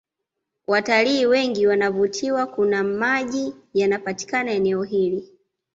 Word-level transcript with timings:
Watalii 0.67 1.25
wengi 1.25 1.67
wanavutiwa 1.67 2.45
kuna 2.47 2.83
maji 2.83 3.55
yanapita 3.73 4.45
eneo 4.49 4.83
hili 4.83 5.29